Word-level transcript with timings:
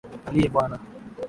Aliye 0.27 0.47
Bwana. 0.53 0.77